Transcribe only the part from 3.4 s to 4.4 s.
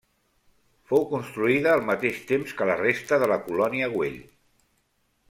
Colònia Güell.